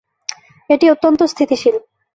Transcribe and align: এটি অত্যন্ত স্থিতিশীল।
এটি 0.69 0.85
অত্যন্ত 0.89 1.19
স্থিতিশীল। 1.23 1.75